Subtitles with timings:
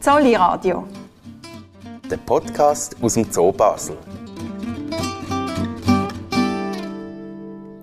[0.00, 0.88] Zolli Radio.
[2.10, 3.98] Der Podcast aus dem Zoo Basel.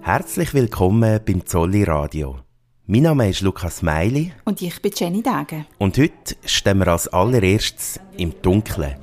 [0.02, 2.40] Herzlich willkommen beim Zolli Radio.
[2.88, 4.34] Mein Name ist Lukas Meili.
[4.46, 5.68] Und ich bin Jenny Dage.
[5.78, 8.96] Und heute stehen wir als allererstes im Dunkeln.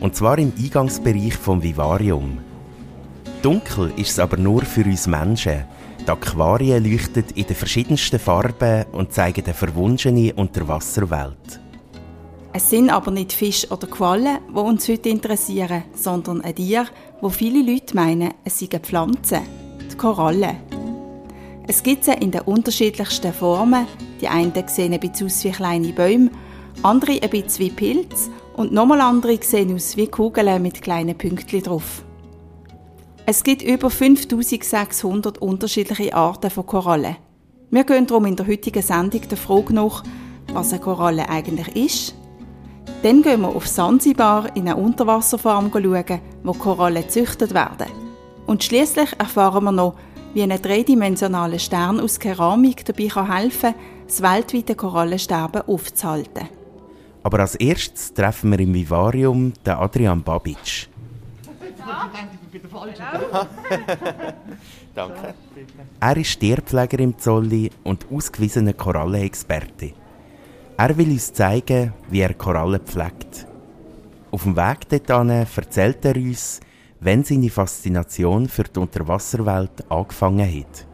[0.00, 2.36] Und zwar im Eingangsbereich vom Vivarium.
[3.40, 5.64] Dunkel ist es aber nur für uns Menschen.
[6.02, 11.61] Die Aquarien leuchten in den verschiedensten Farben und zeigen eine verwunschene Unterwasserwelt.
[12.54, 16.86] Es sind aber nicht Fisch oder Quallen, die uns heute interessieren, sondern ein Tier,
[17.22, 19.40] wo viele Leute meinen, es seien Pflanzen,
[19.90, 20.58] die Korallen.
[21.66, 23.86] Es gibt sie in den unterschiedlichsten Formen.
[24.20, 26.30] Die einen sehen ein bisschen aus wie kleine Bäume,
[26.82, 31.62] andere ein bisschen wie Pilze und nochmal andere sehen aus wie Kugeln mit kleinen Pünktchen
[31.62, 32.04] drauf.
[33.24, 37.16] Es gibt über 5600 unterschiedliche Arten von Korallen.
[37.70, 40.02] Wir gehen darum in der heutigen Sendung der Frage nach,
[40.52, 42.14] was eine Koralle eigentlich ist.
[43.02, 47.88] Dann gehen wir auf Sansibar in eine Unterwasserfarm schauen, wo Korallen gezüchtet werden.
[48.46, 49.94] Und schließlich erfahren wir noch,
[50.34, 56.48] wie ein dreidimensionaler Stern aus Keramik dabei helfen kann, das weltweite Korallensterben aufzuhalten.
[57.24, 60.88] Aber als erstes treffen wir im Vivarium den Adrian Babic.
[64.94, 65.34] Danke.
[66.00, 69.92] Er ist Tierpfleger im Zolli und ausgewiesener Korallenexperte.
[70.76, 73.46] Er will uns zeigen, wie er Korallen pflegt.
[74.30, 76.60] Auf dem Weg dorthin erzählt er uns,
[77.00, 80.86] wenn seine Faszination für die Unterwasserwelt angefangen hat.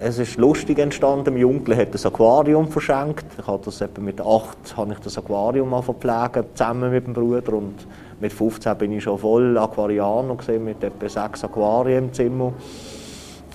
[0.00, 1.34] Es ist lustig entstanden.
[1.34, 3.26] Mein Onkel hat das Aquarium verschenkt.
[3.38, 7.52] Ich habe das etwa mit acht habe ich das Aquarium verpflegen, zusammen mit dem Bruder.
[7.52, 7.86] Und
[8.18, 12.52] mit 15 bin ich schon voll Aquarianer mit etwa sechs Aquarien im Zimmer.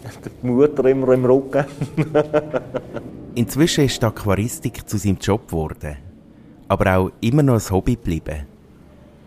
[0.44, 1.66] Die Mutter immer im Rücken.
[3.36, 5.98] Inzwischen ist die Aquaristik zu seinem Job geworden.
[6.68, 8.46] Aber auch immer noch ein Hobby geblieben.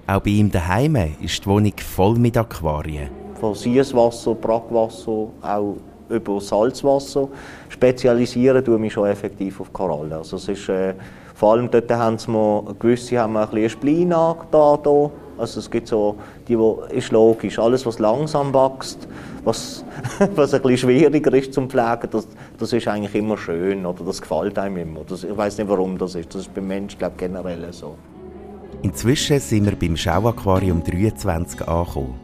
[0.06, 3.10] Auch bei ihm daheim ist die Wohnung voll mit Aquarien.
[3.34, 5.76] Von Süßwasser, Brackwasser, auch
[6.08, 7.28] über Salzwasser.
[7.68, 10.14] Spezialisieren tue ich mich schon effektiv auf Korallen.
[10.14, 10.94] Also es ist, äh,
[11.34, 15.10] vor allem dort haben sie mir, gewisse haben mir ein bisschen Spleen da, da.
[15.36, 16.16] Also es gibt so,
[16.48, 16.56] die,
[16.94, 19.06] ist logisch, alles was langsam wächst,
[19.44, 19.84] was,
[20.34, 22.28] was ein bisschen schwieriger ist zum Pflegen, das,
[22.58, 25.00] das ist eigentlich immer schön oder das gefällt einem immer.
[25.06, 26.34] Das, ich weiß nicht, warum das ist.
[26.34, 27.96] Das ist beim Menschen glaube generell so.
[28.82, 32.14] Inzwischen sind wir beim Schauaquarium 23 angekommen.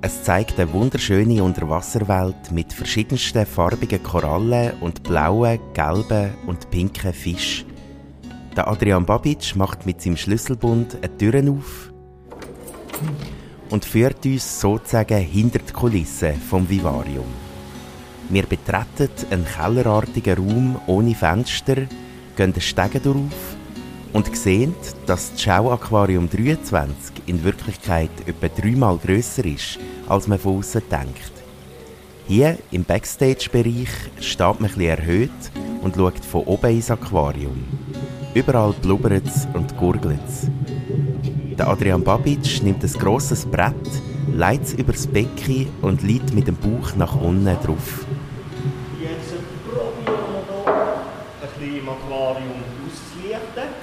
[0.00, 7.66] Es zeigt eine wunderschöne Unterwasserwelt mit verschiedensten farbigen Korallen und blauen, gelben und pinken Fischen.
[8.56, 11.92] Der Adrian Babic macht mit seinem Schlüsselbund eine Tür auf
[13.70, 17.26] und führt uns sozusagen hinter die Kulissen vom Vivarium.
[18.30, 21.76] Wir betreten einen kellerartigen Raum ohne Fenster,
[22.36, 23.32] gehen den Stegen durch
[24.12, 24.74] und sehen,
[25.06, 29.78] dass das Schauaquarium 23 in Wirklichkeit etwa dreimal grösser ist,
[30.08, 31.32] als man von außen denkt.
[32.26, 33.88] Hier im Backstage-Bereich
[34.20, 35.30] steht man etwas erhöht
[35.82, 37.64] und schaut von oben ins Aquarium.
[38.34, 40.50] Überall blubbert es und gurgelt es.
[41.58, 43.74] Der Adrian Babic nimmt ein grosses Brett,
[44.32, 48.06] leitet es über das Becken und liegt mit dem Bauch nach unten drauf.
[49.02, 49.34] Jetzt
[49.66, 50.84] probieren wir hier
[51.42, 53.74] ein bisschen im Aquarium auszulichten.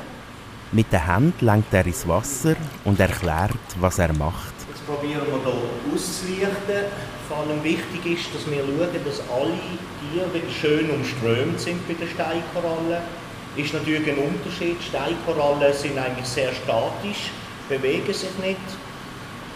[0.71, 2.55] Mit den Händen lenkt er ins Wasser
[2.85, 4.53] und erklärt, was er macht.
[4.69, 6.85] Jetzt probieren wir hier auszulichten.
[7.27, 9.51] Vor allem wichtig ist, dass wir schauen, dass alle
[9.99, 13.01] Tiere schön umströmt sind bei den Steinkorallen.
[13.57, 14.81] Ist natürlich ein Unterschied.
[14.81, 17.31] Steinkorallen sind eigentlich sehr statisch,
[17.69, 18.67] bewegen sich nicht.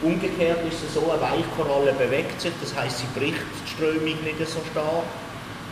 [0.02, 4.40] Umgekehrt ist es so, eine Weichkoralle bewegt sich, das heißt, sie bricht die Strömung nicht
[4.40, 5.04] so stark.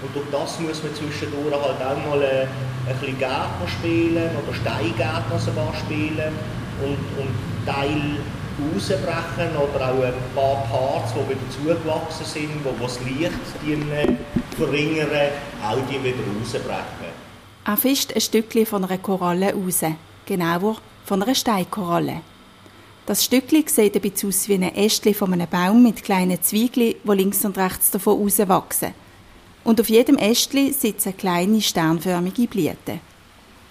[0.02, 2.46] Und durch das muss man zwischendurch halt auch mal äh,
[2.88, 6.34] ein bisschen Gärtner spielen oder Steingärtner sogar spielen
[6.84, 7.34] und, und
[7.66, 8.20] Teil
[8.58, 13.31] rausbrechen oder auch ein paar Parts, die wieder zugewachsen sind, wo das Licht
[13.66, 13.78] die
[14.56, 15.31] verringern,
[15.64, 17.28] auch die wieder rausbrechen.
[17.66, 19.84] Er fischt ein Stückchen von einer Koralle raus,
[20.26, 22.22] genauer von einer Steinkoralle.
[23.08, 26.94] Das Stückchen sieht ein bisschen aus wie ein Ästchen von einem Baum mit kleinen Zweigeln,
[27.04, 28.94] die links und rechts davon rauswachsen
[29.68, 33.02] und auf jedem Ästli sitzen kleine sternförmige Blüten.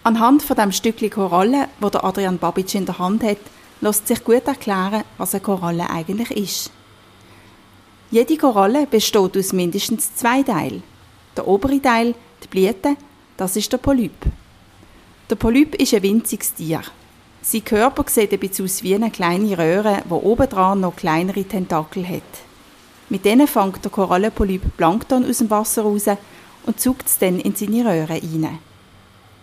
[0.05, 3.39] Anhand von dem Stückli Koralle, wo der Adrian Babic in der Hand hat,
[3.81, 6.71] lässt sich gut erklären, was eine Koralle eigentlich ist.
[8.11, 10.83] Jede Koralle besteht aus mindestens zwei Teilen.
[11.37, 12.97] Der obere Teil, die Blüte,
[13.37, 14.17] das ist der Polyp.
[15.29, 16.83] Der Polyp ist ein winziges Tier.
[17.43, 22.07] Sein Körper sieht ein bisschen aus wie eine kleine Röhre, wo obendran noch kleinere Tentakel
[22.09, 22.23] hat.
[23.09, 26.07] Mit denen fängt der Korallenpolyp Plankton aus dem Wasser raus
[26.65, 28.59] und zuckt es dann in seine Röhre rein.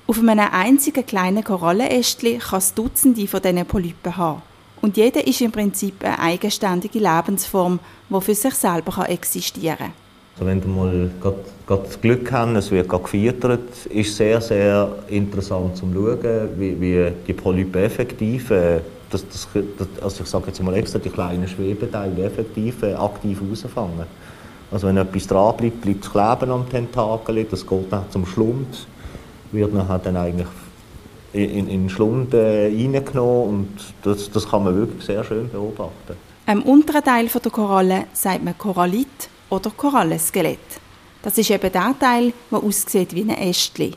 [0.06, 4.42] Auf einem einzigen kleinen Korallenästchen kann es Dutzende von diesen Polypen haben.
[4.82, 7.80] Und jeder ist im Prinzip eine eigenständige Lebensform,
[8.10, 10.03] die für sich selber existieren kann.
[10.36, 11.36] Also wenn du mal grad,
[11.68, 16.80] grad das Glück hast, es wird gerade gefüttert, ist sehr, sehr interessant zu schauen, wie,
[16.82, 18.80] wie die Polypen effektiv, äh,
[19.12, 19.48] das, das,
[20.02, 24.08] also ich sage jetzt mal extra, die kleinen Schwebeteile effektiv äh, aktiv rausfangen.
[24.72, 28.88] Also wenn etwas dran bleibt, bleibt es kleben am Tentakel, das geht dann zum Schlund,
[29.52, 30.48] wird nachher dann eigentlich
[31.32, 33.70] in, in den Schlund äh, reingenommen und
[34.02, 36.16] das, das kann man wirklich sehr schön beobachten.
[36.48, 40.60] Am unteren Teil der Koralle sagt man Korallit oder Korallenskelett.
[41.22, 43.96] Das ist eben der Teil, der aussieht wie ein Ästchen.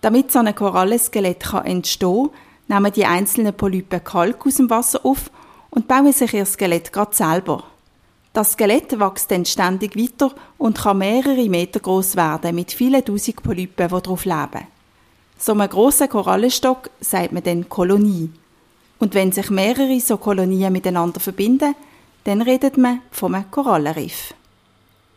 [0.00, 2.30] Damit so ein Korallenskelett entstehen
[2.68, 5.30] kann, nehmen die einzelnen Polypen Kalk aus dem Wasser auf
[5.70, 7.64] und bauen sich ihr Skelett gerade selber.
[8.32, 13.42] Das Skelett wächst dann ständig weiter und kann mehrere Meter groß werden mit vielen tausend
[13.42, 14.66] Polypen, die darauf leben.
[15.38, 18.30] So einem grossen Korallenstock sagt man dann Kolonie.
[18.98, 21.74] Und wenn sich mehrere so Kolonien miteinander verbinden,
[22.24, 24.34] dann redet man vom Korallenriff.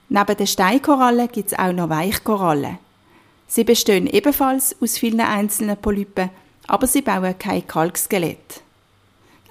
[0.09, 2.79] Neben den Steinkorallen gibt es auch noch Weichkorallen.
[3.47, 6.31] Sie bestehen ebenfalls aus vielen einzelnen Polypen,
[6.67, 8.61] aber sie bauen kein Kalkskelett.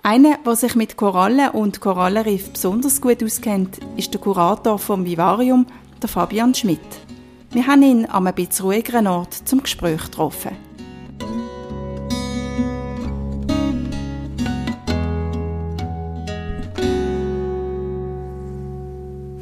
[0.02, 5.66] Einer, der sich mit Korallen und Korallenriff besonders gut auskennt, ist der Kurator vom Vivarium,
[6.02, 6.80] der Fabian Schmidt.
[7.50, 10.67] Wir haben ihn an einem bisschen ruhigeren Ort zum Gespräch getroffen.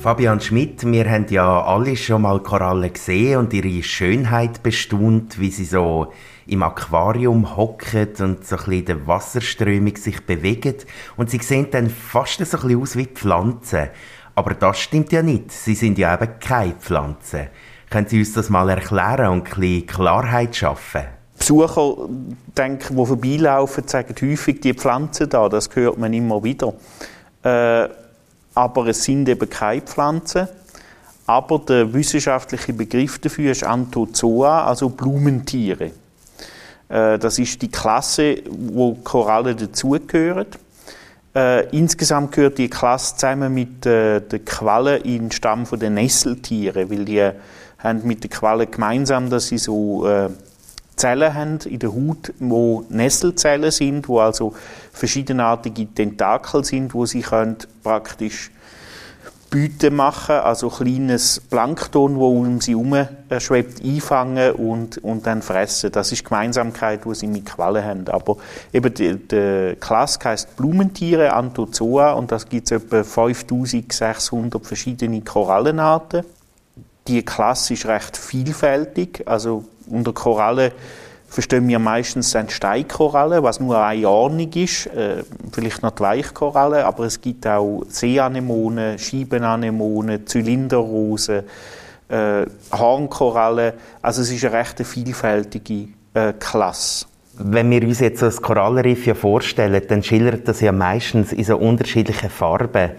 [0.06, 5.50] Fabian Schmidt, wir haben ja alle schon mal Korallen gesehen und ihre Schönheit bestaunt, wie
[5.50, 6.12] sie so
[6.46, 10.76] im Aquarium hocken und so ein bisschen der Wasserströmung sich bewegen.
[11.16, 13.88] Und sie sehen dann fast so ein bisschen aus wie Pflanzen.
[14.36, 15.50] Aber das stimmt ja nicht.
[15.50, 17.48] Sie sind ja eben keine Pflanzen.
[17.90, 21.02] Können Sie uns das mal erklären und ein Klarheit schaffen?
[21.36, 21.96] Besucher,
[22.56, 25.48] denke, die vorbeilaufen, sagen häufig die Pflanzen da.
[25.48, 26.74] Das hört man immer wieder.
[27.42, 27.88] Äh,
[28.56, 30.48] aber es sind eben keine Pflanzen.
[31.26, 35.90] Aber der wissenschaftliche Begriff dafür ist Anthozoa, also Blumentiere.
[36.88, 40.46] Äh, das ist die Klasse, wo Korallen dazugehören.
[41.34, 46.88] Äh, insgesamt gehört die Klasse zusammen mit äh, den Quallen in den Stamm der Nesseltiere,
[46.88, 47.30] weil die
[47.78, 50.06] haben mit den Quallen gemeinsam, dass sie so
[50.96, 54.54] Zellen haben in der Haut, wo Nesselzellen sind, wo also
[54.92, 58.50] verschiedenartige Tentakel sind, wo sie können praktisch
[59.50, 63.06] Beute machen, also kleines Plankton, wo um sie herum
[63.38, 65.92] schwebt, einfangen und, und dann fressen.
[65.92, 68.08] Das ist die Gemeinsamkeit, die sie mit Quallen haben.
[68.08, 68.38] Aber
[68.72, 76.24] eben die, die Klasse heisst Blumenttiere, Anthozoa, und das gibt es etwa 5600 verschiedene Korallenarten.
[77.06, 80.72] Die Klasse ist recht vielfältig, also unter Korallen
[81.28, 85.22] verstehen wir meistens eine Steinkoralle, was nur eine Ordnung ist, äh,
[85.52, 91.42] vielleicht noch die Weichkoralle, aber es gibt auch Seeanemonen, Scheibenanemonen, Zylinderrosen,
[92.08, 93.72] äh, Hornkorallen.
[94.02, 97.06] Also es ist eine recht vielfältige äh, Klasse.
[97.38, 101.58] Wenn wir uns jetzt das Korallenriff ja vorstellen, dann schildert das ja meistens in so
[101.58, 102.92] unterschiedlichen Farben.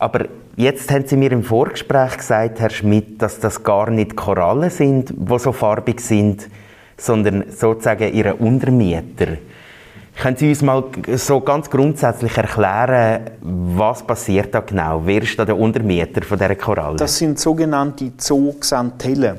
[0.00, 4.70] Aber jetzt haben Sie mir im Vorgespräch gesagt, Herr Schmidt, dass das gar nicht Korallen
[4.70, 6.48] sind, die so farbig sind,
[6.96, 9.36] sondern sozusagen ihre Untermieter.
[10.16, 10.84] Können Sie uns mal
[11.16, 15.02] so ganz grundsätzlich erklären, was passiert da genau?
[15.04, 16.96] Wer ist da der Untermieter von dieser Koralle?
[16.96, 19.36] Das sind sogenannte Zooxanthellen.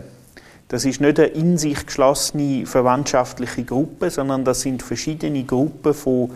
[0.67, 6.29] Das ist nicht eine in sich geschlossene verwandtschaftliche Gruppe, sondern das sind verschiedene Gruppen von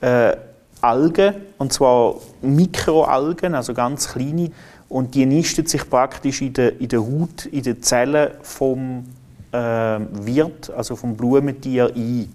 [0.00, 0.34] äh,
[0.80, 4.50] Algen, und zwar Mikroalgen, also ganz kleine,
[4.88, 9.04] und die nisten sich praktisch in der, in der Haut, in den Zellen vom
[9.52, 12.28] äh, Wirt, also vom Blumentier, ein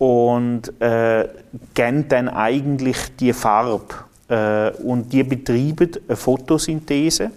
[0.00, 1.28] und äh,
[1.74, 3.84] geben dann eigentlich die Farbe.
[4.28, 7.30] Äh, und die betreiben eine Photosynthese.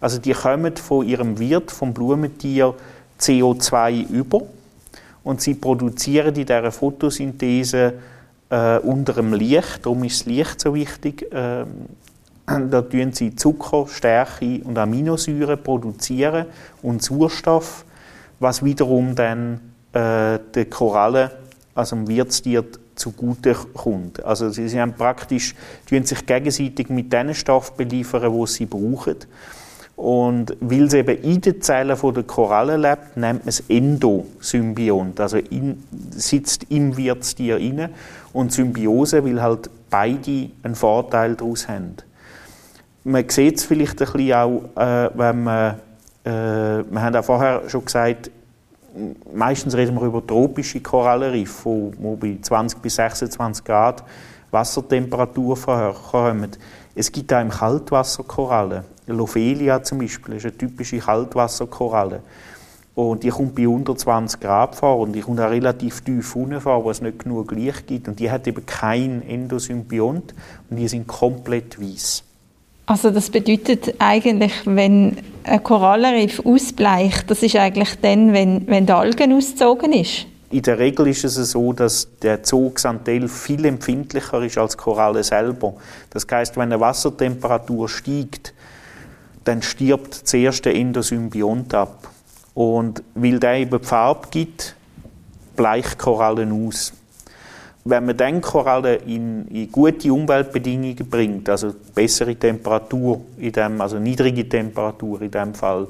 [0.00, 2.74] Also die kommen von ihrem Wirt, vom Blumentier,
[3.20, 4.40] CO2 über
[5.22, 7.92] und sie produzieren in dieser Photosynthese
[8.50, 11.64] äh, unter dem Licht, darum ist das Licht so wichtig, äh,
[12.46, 16.46] da tun sie Zucker, Stärke und Aminosäuren produzieren
[16.82, 17.84] und Sauerstoff
[18.40, 19.60] was wiederum dann
[19.92, 21.30] äh, der Koralle,
[21.74, 22.64] also dem Wirtstier,
[22.96, 24.22] zugute kommt.
[24.24, 25.54] Also sie haben praktisch,
[25.88, 29.16] die sich gegenseitig mit den Stoffen beliefern, die sie brauchen.
[29.96, 35.18] Und weil es eben in den Zellen der Koralle lebt, nennt man es Endosymbiont.
[35.20, 37.90] Also in, sitzt im Wirtstier inne
[38.32, 41.96] und Symbiose, weil halt beide einen Vorteil daraus haben.
[43.04, 45.80] Man sieht es vielleicht ein bisschen auch, äh, wenn man
[46.24, 46.30] äh,
[46.90, 48.30] wir haben auch vorher schon gesagt,
[49.32, 54.04] meistens reden wir über tropische Korallenriffe, wo bei 20 bis 26 Grad
[54.50, 55.56] Wassertemperatur
[56.10, 56.50] kommen.
[56.94, 58.84] Es gibt auch im Kaltwasserkorallen.
[59.06, 62.20] Lophelia zum Beispiel ist eine typische Kaltwasserkoralle.
[62.94, 66.60] Und die kommt bei unter 20 Grad vor und die kommt auch relativ tief unten
[66.60, 68.08] vor, wo es nicht genug Licht gibt.
[68.08, 70.34] Und die hat eben kein Endosymbiont
[70.68, 72.24] und die sind komplett weiß.
[72.86, 78.92] Also das bedeutet eigentlich, wenn ein Korallenriff ausbleicht, das ist eigentlich dann, wenn, wenn die
[78.92, 80.26] Algen ausgezogen ist?
[80.50, 85.74] In der Regel ist es so, dass der Zooxanthell viel empfindlicher ist als Koralle selber.
[86.10, 88.52] Das heißt, wenn eine Wassertemperatur steigt,
[89.44, 92.10] dann stirbt das erste Endosymbiont ab.
[92.54, 94.74] Und weil der eben die Farbe gibt,
[95.56, 96.92] bleicht Korallen aus.
[97.84, 103.98] Wenn man dann Korallen in, in, gute Umweltbedingungen bringt, also bessere Temperatur, in dem, also
[103.98, 105.86] niedrige Temperatur in dem Fall,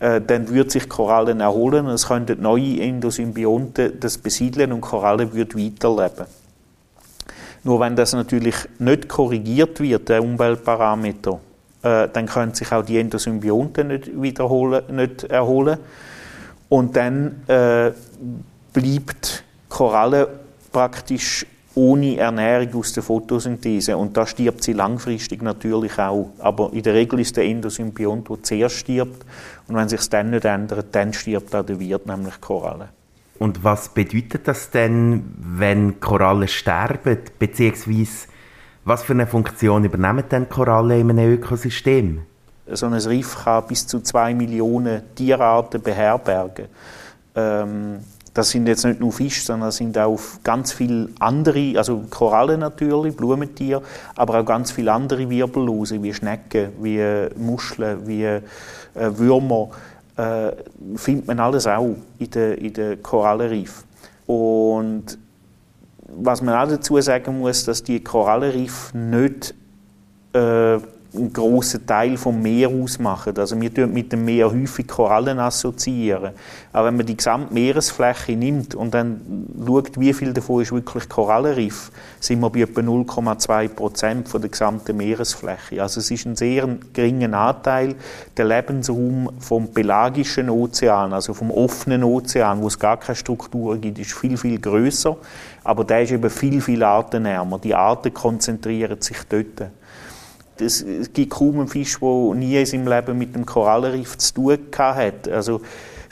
[0.00, 5.32] äh, dann wird sich Korallen erholen und es könnten neue Endosymbionten das besiedeln und Korallen
[5.32, 6.26] wird weiterleben.
[7.62, 11.40] Nur wenn das natürlich nicht korrigiert wird, der Umweltparameter,
[11.84, 15.78] äh, dann können sich auch die Endosymbionten nicht, wiederholen, nicht erholen.
[16.68, 17.92] Und dann äh,
[18.72, 20.28] bleibt Koralle
[20.72, 23.96] praktisch ohne Ernährung aus der Photosynthese.
[23.96, 26.30] Und da stirbt sie langfristig natürlich auch.
[26.38, 29.24] Aber in der Regel ist der Endosymbiont, der zuerst stirbt.
[29.68, 32.88] Und wenn sich dann nicht ändert, dann stirbt auch der Wirt, nämlich Koralle.
[33.38, 38.28] Und was bedeutet das denn, wenn Korallen sterben, beziehungsweise
[38.84, 42.22] was für eine Funktion übernehmen denn Korallen in einem Ökosystem?
[42.70, 46.66] So ein Riff kann bis zu zwei Millionen Tierarten beherbergen.
[47.34, 47.98] Ähm,
[48.32, 52.60] das sind jetzt nicht nur Fische, sondern das sind auch ganz viele andere, also Korallen
[52.60, 53.82] natürlich, Blumentiere,
[54.16, 58.40] aber auch ganz viele andere Wirbellose, wie Schnecken, wie Muscheln, wie äh,
[58.94, 59.68] Würmer,
[60.16, 60.52] äh,
[60.96, 63.84] findet man alles auch in den, in den Korallenriffen.
[64.26, 65.18] Und
[66.16, 69.54] was man auch dazu sagen muss, dass die Korallenriffe nicht
[70.32, 70.78] äh,
[71.16, 73.36] einen grossen Teil vom Meer ausmachen.
[73.38, 76.32] Also wir tun mit dem Meer häufig Korallen assoziieren.
[76.72, 81.08] Aber wenn man die gesamte Meeresfläche nimmt und dann schaut, wie viel davon ist wirklich
[81.08, 81.90] Korallenriff,
[82.20, 85.80] sind wir bei etwa 0,2 Prozent der gesamten Meeresfläche.
[85.80, 87.94] Also es ist ein sehr geringer Anteil.
[88.36, 93.98] Der Lebensraum vom pelagischen Ozean, also vom offenen Ozean, wo es gar keine Strukturen gibt,
[93.98, 95.16] ist viel, viel größer.
[95.64, 97.58] Aber der ist eben viel, viel artenärmer.
[97.58, 99.70] Die Arten konzentrieren sich dort
[100.60, 104.58] es gibt kaum einen Fisch, der nie in seinem Leben mit dem Korallenriff zu tun
[104.76, 105.28] hat.
[105.28, 105.60] Also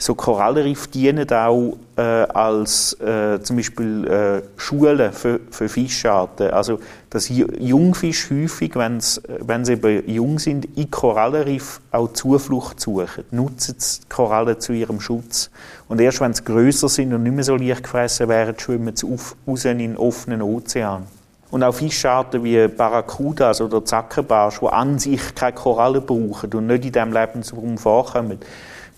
[0.03, 6.51] so Korallenriffe dienen auch äh, als äh, zum Beispiel äh, Schulen für, für Fischarten.
[6.51, 6.79] Also
[7.09, 14.09] dass Jungfische häufig, wenn sie eben jung sind, in Korallenriff auch Zuflucht suchen, nutzen die
[14.09, 15.49] Korallen zu ihrem Schutz.
[15.87, 19.07] Und erst wenn sie größer sind und nicht mehr so leicht gefressen werden, schwimmen sie
[19.07, 21.03] auf, raus in den offenen Ozean.
[21.49, 26.83] Und auch Fischarten wie Barracudas oder Zackenbarsch, die an sich keine Korallen brauchen und nicht
[26.83, 28.39] in diesem Lebensraum vorkommen.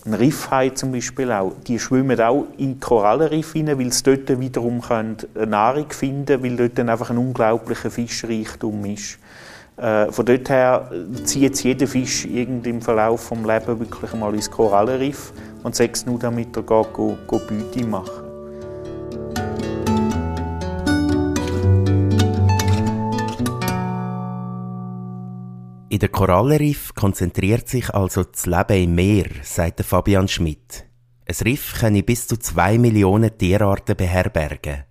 [0.07, 4.79] Ein Riffhai zum Beispiel auch, die schwimmen auch in Korallenriff hinein, weil sie dort wiederum
[5.47, 9.17] Nahrung finden können, weil dort dann einfach ein unglaublicher Fischreichtum ist.
[9.77, 10.91] Äh, von dort her
[11.24, 15.33] zieht jeder Fisch im Verlauf des Lebens wirklich mal ins Korallenriff
[15.63, 18.25] und es nur, damit er geht, go, go Beute machen
[25.95, 30.85] In der Korallenriff konzentriert sich also das Leben im Meer, sagt Fabian Schmidt.
[31.25, 34.83] Ein Riff könne bis zu zwei Millionen Tierarten beherbergen.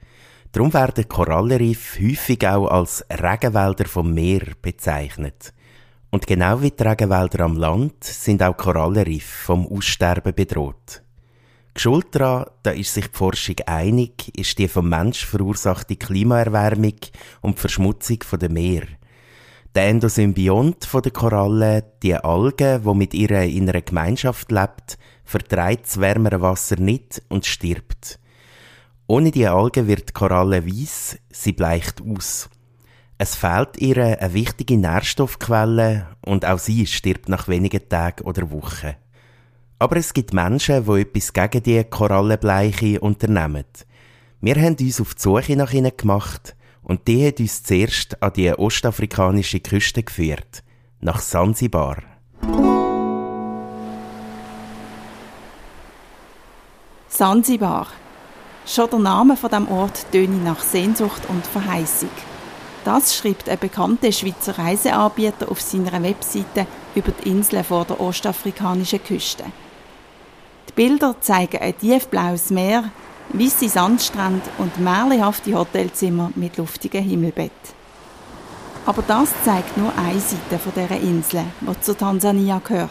[0.51, 5.53] Darum werden Korallenriffe häufig auch als Regenwälder vom Meer bezeichnet.
[6.09, 11.03] Und genau wie die Regenwälder am Land sind auch Korallenriffe vom Aussterben bedroht.
[11.75, 16.97] Geschuld daran, da ist sich die Forschung einig, ist die vom Mensch verursachte Klimaerwärmung
[17.43, 18.85] und die Verschmutzung der Meer.
[19.75, 25.99] Der Endosymbiont der Koralle, die Alge, wo mit ihr in einer Gemeinschaft lebt, vertreibt das
[25.99, 28.21] wärmere Wasser nicht und stirbt.
[29.09, 32.49] Ohne die Alge wird die Koralle weiss, sie bleicht aus.
[33.19, 38.95] Es fehlt ihr eine wichtige Nährstoffquelle und auch sie stirbt nach wenigen Tagen oder Wochen.
[39.81, 43.65] Aber es gibt Menschen, die etwas gegen die Korallenbleiche unternehmen.
[44.41, 46.55] Wir haben uns auf die Suche nach ihnen gemacht
[46.85, 50.63] und die hat uns zuerst an die ostafrikanische Küste geführt,
[51.01, 52.03] nach Sansibar.
[57.09, 57.87] Sansibar.
[58.67, 62.11] Schon der Name von dem Ort töne nach Sehnsucht und Verheißung.
[62.85, 69.03] Das schreibt ein bekannter Schweizer Reiseanbieter auf seiner Webseite über die Inseln vor der ostafrikanischen
[69.03, 69.45] Küste.
[70.69, 72.91] Die Bilder zeigen ein tiefblaues Meer,
[73.33, 77.53] weiße Sandstrände und märchenhafte Hotelzimmer mit luftigem Himmelbett.
[78.87, 82.91] Aber das zeigt nur eine Seite dieser Insel, die zu Tansania gehört.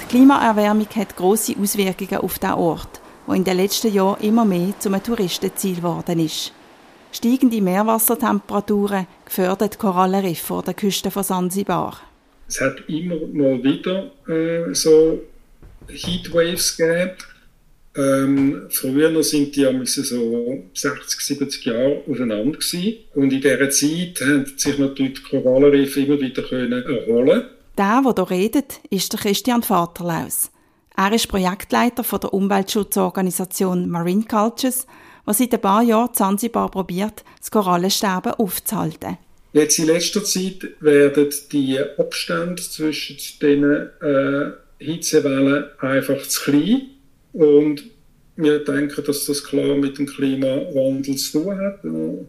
[0.00, 4.72] Die Klimaerwärmung hat große Auswirkungen auf den Ort, wo in den letzten Jahren immer mehr
[4.78, 6.52] zum Touristenziel geworden ist.
[7.12, 12.00] Steigende Meerwassertemperaturen gefördern Korallenriff vor der Küste von Sansibar.
[12.48, 15.20] Es hat immer mal wieder äh, so
[15.88, 17.12] Heatwaves gegeben.
[17.94, 22.98] Ähm, früher sind die so 60, 70 Jahre auseinander gewesen.
[23.14, 27.44] Und in dieser Zeit haben sich natürlich die Korallenriffe immer wieder können erholen
[27.76, 30.50] Der, der hier redet, ist der Christian Vaterlaus.
[30.96, 34.86] Er ist Projektleiter von der Umweltschutzorganisation Marine Cultures,
[35.24, 39.18] was seit ein paar Jahren Zanzibar probiert, das Korallensterben aufzuhalten.
[39.52, 43.64] Jetzt in letzter Zeit werden die Abstände zwischen diesen
[44.00, 46.82] äh, Hitzewellen einfach zu klein.
[47.32, 47.82] Und
[48.36, 51.80] wir denken, dass das klar mit dem Klimawandel zu tun hat.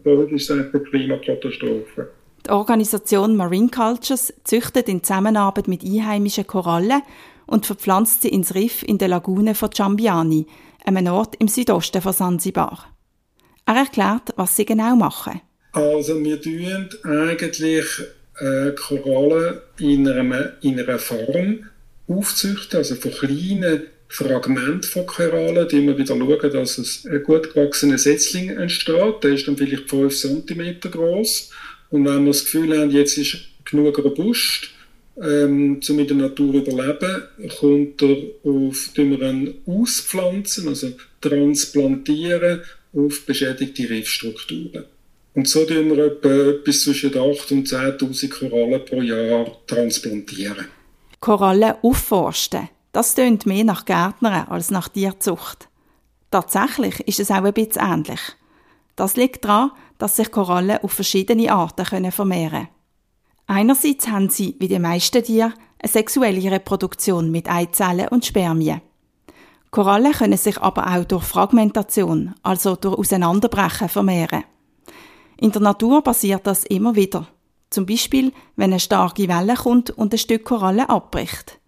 [0.04, 2.10] Dort ist es eine Klimakatastrophe.
[2.46, 7.00] Die Organisation Marine Cultures züchtet in Zusammenarbeit mit einheimischen Korallen
[7.46, 10.46] und verpflanzt sie ins Riff in der Lagune von Ciambiani,
[10.84, 12.94] einem Ort im Südosten von Sansibar.
[13.66, 15.40] Er erklärt, was sie genau machen.
[15.72, 17.86] Also wir tun eigentlich
[18.40, 21.64] äh, Korallen in einer, in einer Form
[22.06, 23.84] aufzüchten, also von kleinen
[24.14, 29.24] Fragmenten von Korallen, die wir wieder schauen, dass es ein gut gewachsener Setzling entsteht.
[29.24, 31.50] Der ist dann vielleicht 5 cm groß.
[31.90, 34.70] Und wenn wir das Gefühl haben, jetzt ist genug robust,
[35.20, 37.22] ähm, um in der Natur überleben,
[37.58, 44.84] kommt er auf, wir ihn auspflanzen, also transplantieren auf beschädigte Riffstrukturen.
[45.34, 50.66] Und so tun wir etwa bis zwischen 8.000 und 10.000 Korallen pro Jahr transplantieren.
[51.18, 55.68] Korallen aufforsten, das tönt mehr nach Gärtnern als nach Tierzucht.
[56.30, 58.20] Tatsächlich ist es auch ein bisschen ähnlich.
[58.94, 62.68] Das liegt daran, dass sich Korallen auf verschiedene Arten vermehren können.
[63.48, 68.80] Einerseits haben sie, wie die meisten Tiere, eine sexuelle Reproduktion mit Eizellen und Spermien.
[69.72, 74.44] Korallen können sich aber auch durch Fragmentation, also durch Auseinanderbrechen, vermehren.
[75.36, 77.26] In der Natur passiert das immer wieder.
[77.70, 81.58] Zum Beispiel, wenn eine starke Welle kommt und ein Stück Koralle abbricht.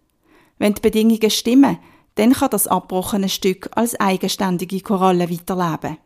[0.57, 1.77] Wenn die Bedingungen stimmen,
[2.15, 5.97] dann kann das abgebrochene Stück als eigenständige Koralle weiterleben.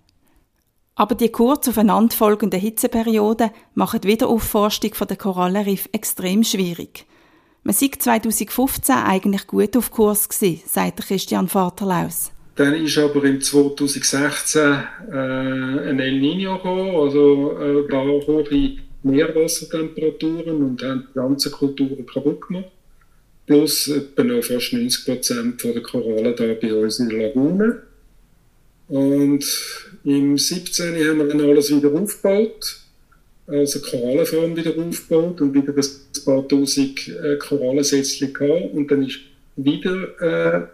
[0.95, 7.05] Aber die kurz aufeinanderfolgenden Hitzeperioden machen die Wiederaufforstung der Korallenriff extrem schwierig.
[7.63, 12.31] Man sei 2015 eigentlich gut auf Kurs gewesen, sagt Christian Vaterlaus.
[12.55, 20.61] Dann ist aber im 2016 äh, ein El Niño gekommen, also äh, da hohe Meerwassertemperaturen
[20.61, 22.71] und haben die ganze Kulturen kaputt gemacht.
[23.47, 27.81] Plus etwa noch fast 90 Prozent der Korallen da bei uns in der Lagune.
[28.87, 29.45] Und
[30.03, 30.95] im 17.
[31.07, 32.77] haben wir dann alles wieder aufgebaut,
[33.47, 38.73] also Korallenfarm wieder aufgebaut und wieder ein paar tausend äh, Korallensätzchen gehabt.
[38.73, 39.19] Und dann ist
[39.55, 40.67] wieder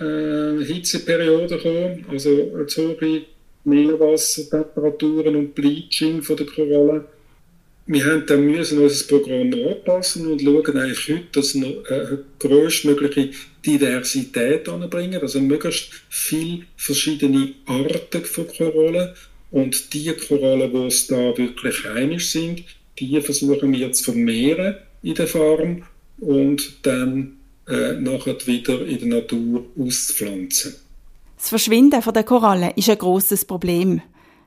[0.00, 3.22] äh, äh, Hitzeperiode gekommen, also zu hohe
[3.64, 7.04] Meerwassertemperaturen und Bleaching von der Korallen.
[7.86, 13.30] Wir haben dann müssen unser Programm anpassen und schauen eigentlich heute, dass wir eine größtmögliche
[13.64, 19.10] Diversität anbringen, also möglichst viele verschiedene Arten von Korallen.
[19.50, 22.64] Und die Korallen, die es da wirklich heimisch sind,
[22.98, 25.82] die versuchen wir zu vermehren in der Farm
[26.20, 27.36] und dann
[27.68, 30.74] äh, nachher wieder in der Natur auszupflanzen.
[31.36, 34.00] Das Verschwinden der Korallen ist ein großes Problem.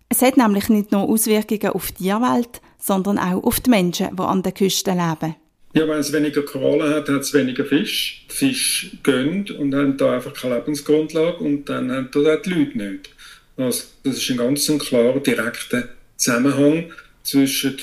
[0.09, 4.21] Es hat nämlich nicht nur Auswirkungen auf die Tierwelt, sondern auch auf die Menschen, die
[4.21, 5.35] an der Küste leben.
[5.73, 8.25] Ja, wenn es weniger Korallen hat, hat es weniger Fisch.
[8.29, 12.49] Die Fische gehen und haben da einfach keine Lebensgrundlage und dann haben das auch die
[12.49, 13.09] Leute nicht.
[13.57, 16.91] Also, das ist ein ganz klarer, direkter Zusammenhang
[17.23, 17.77] zwischen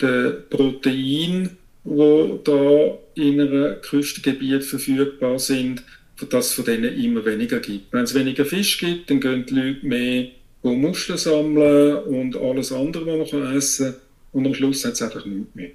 [0.00, 5.82] den Proteinen, die da in einem Küstengebiet verfügbar sind,
[6.28, 7.92] dass es von denen immer weniger gibt.
[7.92, 10.28] Wenn es weniger Fisch gibt, dann gehen die Leute mehr
[10.62, 14.07] Muscheln sammeln und alles andere, was man essen kann
[14.38, 15.70] und am Schluss hat es einfach nichts mehr.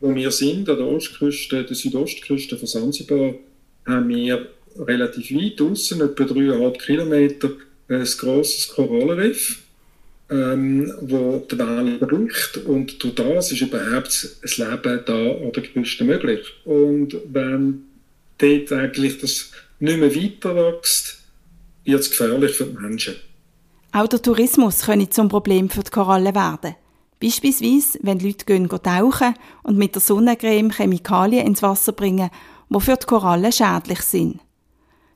[0.00, 3.34] Wo wir sind, an der Ostküste, der Südostküste von Sansibar,
[3.86, 7.50] haben wir relativ weit außen, etwa dreieinhalb Kilometer,
[7.88, 9.62] ein grosses Korallenriff,
[10.30, 15.62] ähm, wo die Welle bricht und durch das ist überhaupt das Leben da an der
[15.62, 16.40] Küste möglich.
[16.64, 17.84] Und wenn
[18.36, 21.18] dort eigentlich das nicht mehr weiter wächst,
[21.84, 23.14] wird es gefährlich für die Menschen.
[23.92, 26.74] Auch der Tourismus könnte zum Problem für die Korallen werden.
[27.20, 32.30] Beispielsweise, wenn Leute gehen tauchen und mit der Sonnencreme Chemikalien ins Wasser bringen,
[32.68, 34.40] die für die Korallen schädlich sind.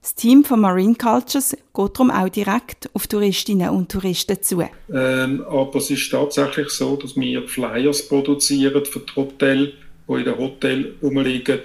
[0.02, 4.68] Das Team von Marine Cultures geht darum auch direkt auf Touristinnen und Touristen zu.
[4.92, 9.70] Ähm, aber es ist tatsächlich so, dass wir Flyers produzieren für die Hotels,
[10.08, 11.60] die in den Hotels rumliegen,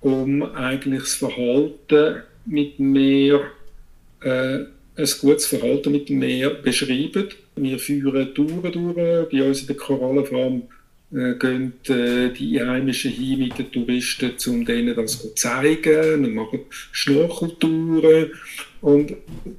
[0.00, 3.42] um eigentlich das Verhalten mit mehr,
[4.22, 4.60] äh,
[4.96, 7.28] ein gutes Verhalten mit dem Meer beschreiben.
[7.62, 10.62] Wir führen Touren durch, bei uns in der Korallenfarm
[11.10, 16.22] äh, gehen äh, die Einheimischen hin mit den Touristen, um denen das zu zeigen.
[16.22, 16.60] Wir machen
[16.92, 18.32] Schnorcheltouren.
[18.80, 19.14] Und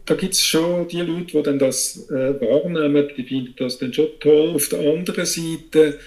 [0.05, 3.93] da gibt es schon die Leute, die dann das äh, wahrnehmen, die finden das dann
[3.93, 4.51] schon toll.
[4.55, 5.99] Auf der anderen Seite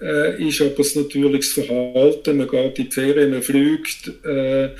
[0.00, 2.36] äh, ist aber das Verhalten.
[2.36, 4.70] Man geht in die Ferien, man fliegt, äh,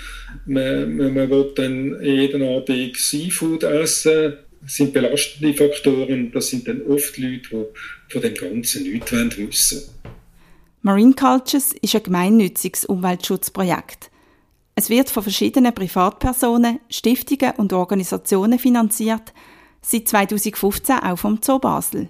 [0.46, 4.35] man, man, man will dann jeden Abend Seafood essen.
[4.66, 6.31] Sind belastende Faktoren.
[6.33, 10.12] Das sind dann oft Leute, die von dem Ganzen nichts wissen wollen.
[10.83, 14.11] Marine Cultures ist ein gemeinnütziges Umweltschutzprojekt.
[14.75, 19.33] Es wird von verschiedenen Privatpersonen, Stiftungen und Organisationen finanziert,
[19.81, 22.09] seit 2015 auch vom Zoo Basel.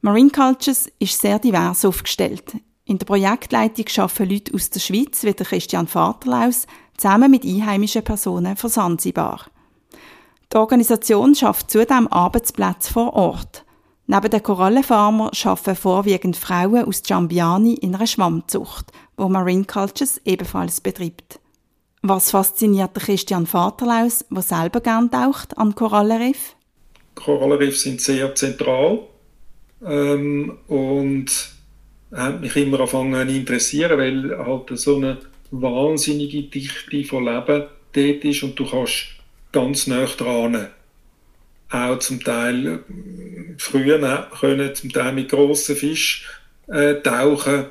[0.00, 2.56] Marine Cultures ist sehr divers aufgestellt.
[2.86, 8.02] In der Projektleitung arbeiten Leute aus der Schweiz wie der Christian Vaterlaus zusammen mit einheimischen
[8.02, 9.46] Personen von Sansibar.
[10.52, 13.64] Die Organisation schafft zudem Arbeitsplätze vor Ort.
[14.08, 18.86] Neben den Korallenfarmer arbeiten vorwiegend Frauen aus Giambiani in einer Schwammzucht,
[19.16, 21.38] wo Marine Cultures ebenfalls betreibt.
[22.02, 26.56] Was fasziniert Christian Vaterlaus, der selber gern taucht, an Korallenriff?
[27.14, 29.00] Korallenriffe sind sehr zentral
[29.86, 31.26] ähm, und
[32.10, 35.18] haben mich immer angefangen zu interessieren, weil halt so eine
[35.52, 39.19] wahnsinnige Dichte von Leben dort ist und du kannst
[39.52, 40.68] ganz nah dran.
[41.70, 42.80] Auch zum Teil,
[43.58, 46.26] früher können zum Teil mit grossen Fischen
[46.66, 47.66] äh, tauchen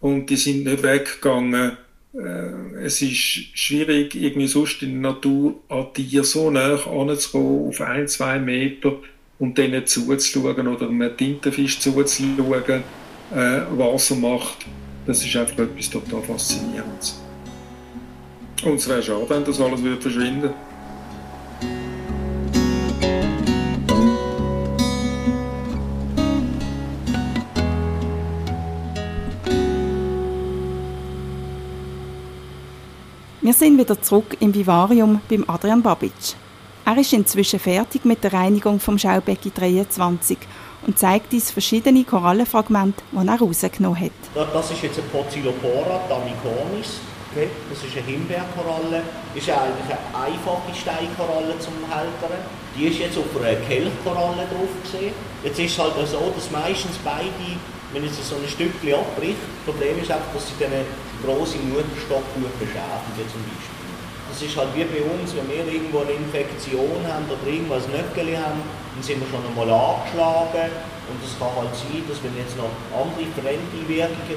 [0.00, 1.76] und die sind nicht weggegangen.
[2.14, 3.16] Äh, es ist
[3.58, 8.94] schwierig, irgendwie sonst in der Natur an Tier so nah anzukommen, auf ein, zwei Meter
[9.38, 12.82] und denen zuzuschauen oder einem Tintenfisch zuzuschauen,
[13.34, 14.66] äh, was er macht.
[15.06, 17.20] Das ist einfach etwas total Faszinierendes.
[18.62, 20.69] Und es wäre schade, wenn das alles würde verschwinden würde.
[33.50, 36.36] Wir sind wieder zurück im Vivarium beim Adrian Babic.
[36.86, 40.38] Er ist inzwischen fertig mit der Reinigung vom Schaubecken 23
[40.86, 44.12] und zeigt uns verschiedene Korallenfragmente, die er rausgenommen hat.
[44.54, 47.00] Das ist jetzt ein Pozzilopora damicornis.
[47.32, 47.48] Okay.
[47.68, 49.02] Das ist eine Himbeerkoralle.
[49.34, 52.38] Das ist eigentlich eine einfache Steinkoralle zum Haltern.
[52.78, 55.12] Die ist jetzt auf einer Kelchkoralle drauf gesehen.
[55.42, 57.58] Jetzt ist es halt so, dass meistens beide,
[57.92, 60.70] wenn es so ein Stückchen abbricht, das Problem ist einfach, dass sie dann
[61.20, 62.24] eine grosse Mutterstock
[62.58, 63.80] beschädigen zum Beispiel.
[64.30, 68.38] Das ist halt wie bei uns, wenn wir irgendwo eine Infektion haben oder irgendwas Nöckeli
[68.38, 70.70] haben, dann sind wir schon einmal angeschlagen.
[71.10, 73.74] Und es kann halt sein, dass wenn jetzt noch andere fremde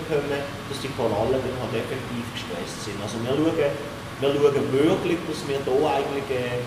[0.10, 2.98] kommen, dass die Korallen dann halt effektiv gestresst sind.
[2.98, 6.66] Also wir schauen, wir schauen wirklich, dass wir da eigentlich äh,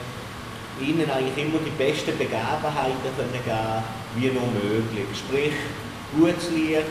[0.79, 3.83] ihnen eigentlich immer die besten Begebenheiten können geben
[4.15, 5.11] wie nur möglich.
[5.19, 5.59] Sprich,
[6.15, 6.87] gutes Licht,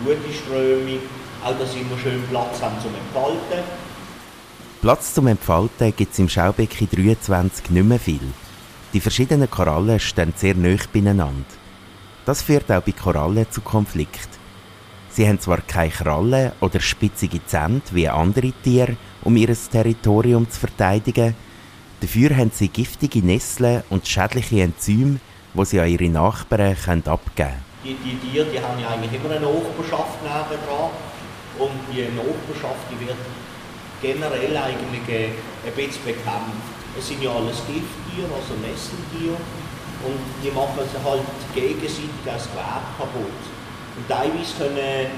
[0.00, 1.04] gute Strömung,
[1.44, 3.62] auch dass sie immer schön Platz haben zum Entfalten
[4.80, 8.20] Platz zum Entfalten gibt es im Schaubecken 23 nicht mehr viel.
[8.92, 11.46] Die verschiedenen Korallen stehen sehr nah beieinander.
[12.26, 14.36] Das führt auch bei Korallen zu Konflikten.
[15.08, 20.60] Sie haben zwar keine Krallen oder spitzige Zähne wie andere Tiere, um ihr Territorium zu
[20.60, 21.34] verteidigen,
[22.02, 25.18] dafür haben sie giftige Nesseln und schädliche Enzyme,
[25.54, 26.76] die sie an ihre Nachbarn
[27.06, 27.64] abgeben können.
[27.84, 30.90] Die, die Tiere die haben ja eigentlich immer eine Nachbarschaft nebenan
[31.58, 33.18] und die Nachbarschaft die wird
[34.02, 35.32] generell eigentlich
[35.64, 36.60] ein bisschen bekannt.
[36.98, 39.38] Es sind ja alles Gifttiere, also Nesseltiere,
[40.04, 43.42] und die machen sich halt gegenseitig das Gewebe kaputt.
[43.96, 45.08] Und teilweise können,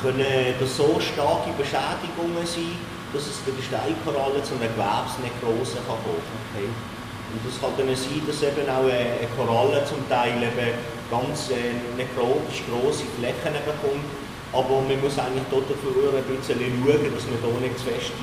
[0.00, 2.78] können das so starke Beschädigungen sein,
[3.12, 6.66] dass es der Steinkoralle zu einer Gewebsnekrose kann kommen okay?
[6.66, 10.70] Und das kann dann sein, dass eben auch eine Koralle zum Teil eben
[11.10, 14.23] ganz äh, nekrotisch grosse Flächen bekommt
[14.54, 18.14] aber man muss eigentlich dort dafür ein bisschen schauen, dass man da nicht zu feste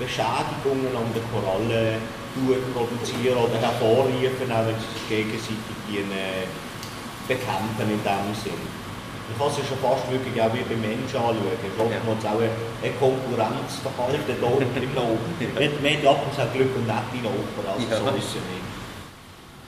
[0.00, 2.00] Beschädigungen an der Koralle
[2.72, 6.46] produzieren oder hervorrufen, auch wenn sie sich gegenseitig äh,
[7.28, 8.62] bekämpfen in dem Sinn.
[9.28, 11.36] Ich kann es schon fast wirklich auch wie beim Menschen anschauen.
[11.36, 15.36] Ich glaube, man hat auch ein Konkurrenzverhalten da im Nachbarn.
[15.36, 17.98] Wir haben ab und zu Glück und nette Nachbarn, also ja.
[17.98, 18.66] so ist es nicht.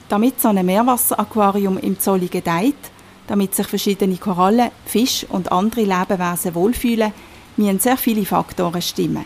[0.09, 2.91] Damit so ein Meerwasseraquarium im Zolli gedeiht,
[3.31, 7.13] damit sich verschiedene Korallen, Fische und andere Lebewesen wohlfühlen,
[7.55, 9.23] müssen sehr viele Faktoren stimmen.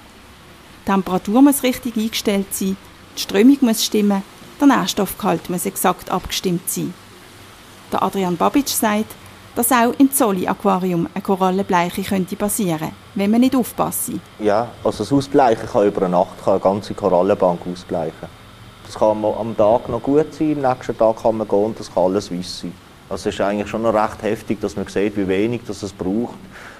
[0.84, 2.78] Die Temperatur muss richtig eingestellt sein,
[3.18, 4.22] Die Strömung muss stimmen,
[4.62, 6.94] der Nährstoffgehalt muss exakt abgestimmt sein.
[7.92, 9.12] Der Adrian Babic sagt,
[9.56, 14.20] dass auch im Zolli-Aquarium eine Korallenbleiche könnte passieren, wenn man nicht aufpasse.
[14.38, 18.30] Ja, also das Ausbleichen kann über Nacht eine ganze Korallenbank ausbleichen.
[18.86, 21.92] Das kann am Tag noch gut sein, am nächsten Tag kann man gehen und das
[21.92, 22.85] kann alles weiß sein.
[23.10, 25.94] Also es ist eigentlich schon noch recht heftig, dass man sieht, wie wenig das es
[25.94, 26.36] braucht,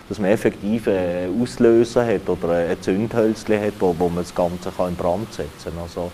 [0.10, 4.72] dass man effektiv einen Auslöser hat oder ein Zündhölzchen hat, wo, wo man das Ganze
[4.72, 5.84] kann in Brand setzen kann.
[5.84, 6.12] Also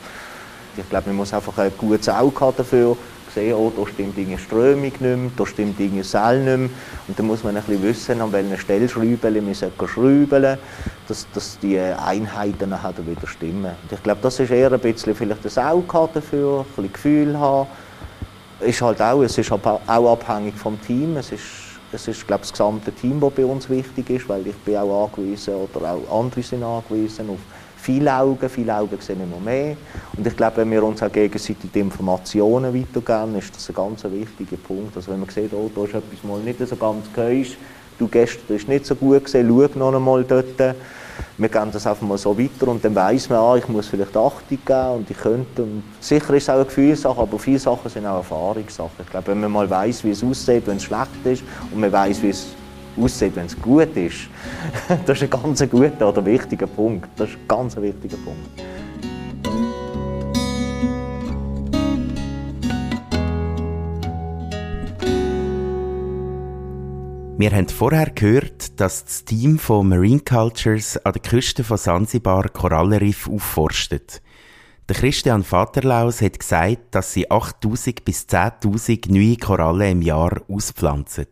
[0.76, 2.97] ich glaube, man muss einfach ein gutes Auge haben dafür
[3.34, 6.69] sehen, oh, da stimmt eine Strömung nicht mehr, da stimmt eine Seil nicht mehr.
[7.08, 10.58] Und dann muss man ein bisschen wissen, an welchen Stellschrauben man schrauben
[11.08, 13.71] dass, dass die Einheiten nachher wieder stimmen.
[13.82, 17.39] Und ich glaube, das ist eher ein bisschen vielleicht das Auge dafür, ein bisschen Gefühl
[17.39, 17.67] haben.
[18.62, 21.17] Ist halt auch, es ist auch abhängig vom Team.
[21.17, 21.43] Es ist,
[21.91, 25.06] es ist glaube das gesamte Team, das bei uns wichtig ist, weil ich bin auch
[25.06, 27.39] angewiesen oder auch andere sind angewiesen auf
[27.82, 29.76] viele Augen, viele Augen sehen immer mehr.
[30.15, 34.04] Und ich glaube, wenn wir uns auch gegenseitig die Informationen weitergeben, ist das ein ganz
[34.04, 34.95] wichtiger Punkt.
[34.95, 37.58] Also wenn man sieht, oh, da ist etwas mal nicht so ganz geheisch,
[37.97, 40.76] du gestern ist nicht so gut gesehen, schau noch einmal dort.
[41.38, 44.15] Wir geben das einfach mal so weiter und dann weiss man, ah, ich muss vielleicht
[44.15, 45.63] Achtung geben und ich könnte.
[45.63, 48.91] Und sicher ist es auch eine Gefühlssache, aber viele Sachen sind auch Erfahrungssachen.
[49.04, 51.91] Ich glaube, wenn man mal weiss, wie es aussieht, wenn es schlecht ist und man
[51.91, 52.47] weiss, wie es
[53.00, 54.28] aussieht, wenn es gut ist.
[55.06, 57.10] Das ist ein ganz guter oder wichtiger Punkt.
[57.15, 58.71] Das ist ein ganz wichtiger Punkt.
[67.41, 72.47] Wir haben vorher gehört, dass das Team von Marine Cultures an der Küste von Sansibar
[72.49, 74.21] Korallenriff aufforstet.
[74.88, 81.25] Der Christian Vaterlaus hat gesagt, dass sie 8000 bis 10.000 neue Korallen im Jahr auspflanzen.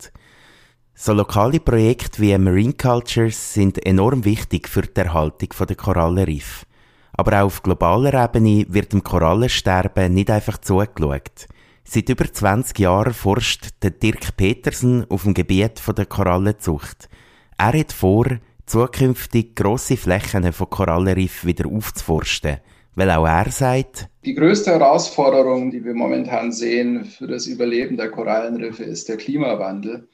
[0.95, 6.65] So lokale Projekte wie Marine Cultures sind enorm wichtig für die Erhaltung der Korallenriff.
[7.13, 11.47] Aber auch auf globaler Ebene wird dem Korallensterben nicht einfach zugeschaut.
[11.83, 17.09] Seit über 20 Jahren forscht der Dirk Petersen auf dem Gebiet der Korallenzucht.
[17.57, 18.25] Er hat vor,
[18.65, 22.57] zukünftig grosse Flächen von Korallenriff wieder aufzuforsten,
[22.95, 28.11] weil auch er sagt, die größte Herausforderung, die wir momentan sehen für das Überleben der
[28.11, 30.07] Korallenriffe, ist der Klimawandel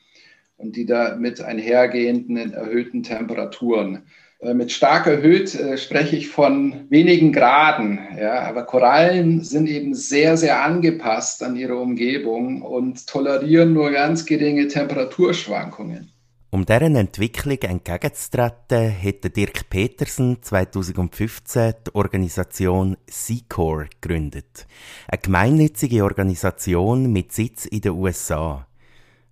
[0.57, 4.03] und die damit einhergehenden erhöhten Temperaturen.
[4.39, 7.99] Äh, mit stark erhöht äh, spreche ich von wenigen Graden.
[8.19, 14.25] Ja, aber Korallen sind eben sehr, sehr angepasst an ihre Umgebung und tolerieren nur ganz
[14.25, 16.11] geringe Temperaturschwankungen.
[16.51, 24.65] Um deren Entwicklung entgegenzutreten, hat Dirk Petersen 2015 die Organisation Seacore gegründet.
[25.09, 28.67] Eine gemeinnützige Organisation mit Sitz in den USA.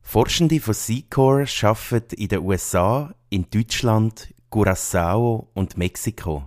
[0.02, 6.44] Forschende von Seacore arbeiten in den USA, in Deutschland, Curacao und Mexiko.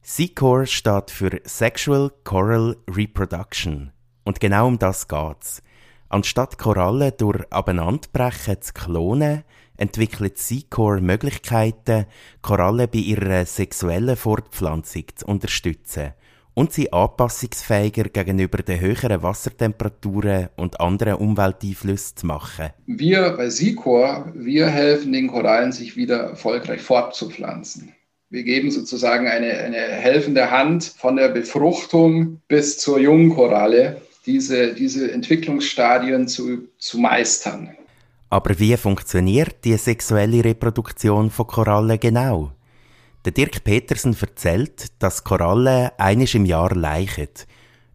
[0.00, 3.92] Seacore steht für Sexual Coral Reproduction.
[4.24, 5.62] Und genau um das geht's.
[6.08, 9.44] Anstatt Korallen durch Abeinanderbrechen zu klonen,
[9.76, 12.06] entwickelt Seacore Möglichkeiten,
[12.40, 16.14] Korallen bei ihrer sexuellen Fortpflanzung zu unterstützen
[16.54, 22.70] und sie anpassungsfähiger gegenüber den höheren Wassertemperaturen und anderen Umwelteinflüssen zu machen.
[22.86, 27.94] Wir bei Sicor, wir helfen den Korallen, sich wieder erfolgreich fortzupflanzen.
[28.30, 35.12] Wir geben sozusagen eine, eine helfende Hand von der Befruchtung bis zur Jungkoralle, diese, diese
[35.12, 37.76] Entwicklungsstadien zu, zu meistern.
[38.30, 42.52] Aber wie funktioniert die sexuelle Reproduktion von Korallen genau?
[43.24, 47.28] Der Dirk Petersen erzählt, dass Korallen einisch im Jahr leichen.